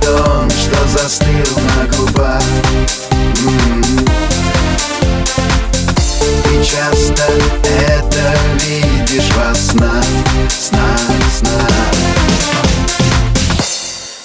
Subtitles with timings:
[0.00, 2.42] стон, что застыл на губах.
[6.50, 7.22] И часто
[7.64, 8.34] это
[8.64, 10.04] видишь во снах,
[10.48, 11.00] снах,
[11.38, 11.70] снах.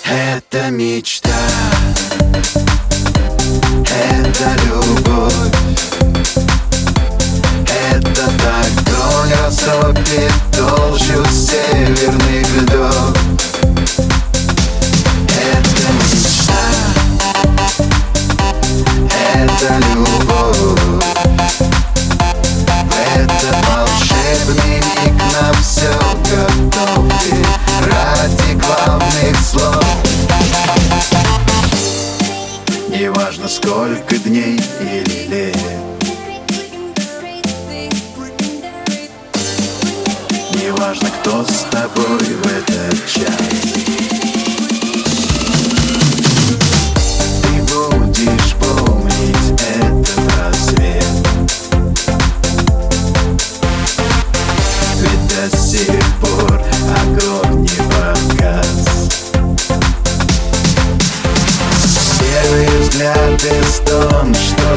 [0.05, 1.32] Это мечта
[34.13, 35.57] сколько дней или лет.
[40.61, 43.62] Неважно, кто с тобой в этот час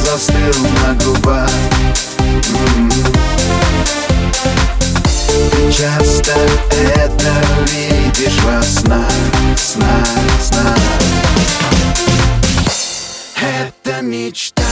[0.01, 1.51] застыл на губах.
[2.19, 2.91] М.
[5.71, 6.33] Часто
[6.95, 7.33] это
[7.71, 9.11] видишь во снах,
[9.57, 10.07] снах,
[10.43, 10.79] снах.
[13.41, 14.63] Это мечта.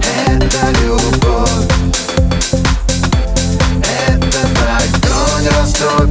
[0.00, 1.50] Это любовь.
[3.82, 6.09] Это так огонь растопит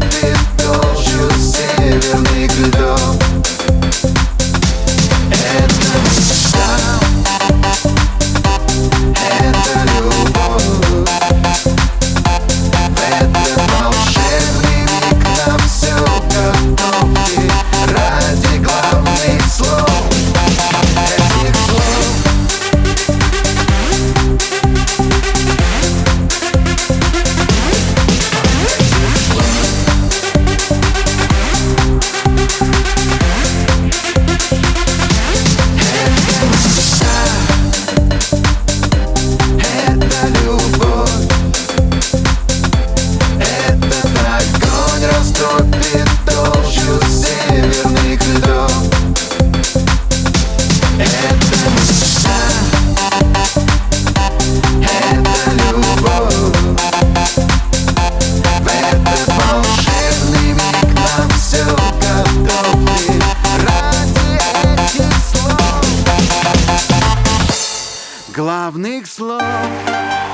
[68.39, 70.28] главных слов.